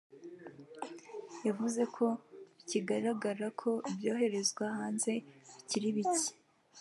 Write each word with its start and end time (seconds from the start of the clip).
yavuze 1.47 1.81
ko 1.95 2.05
bikigaragara 2.55 3.47
ko 3.61 3.69
ibyoherezwa 3.91 4.63
hanze 4.77 5.11
bikiri 5.55 5.89
bike 5.97 6.31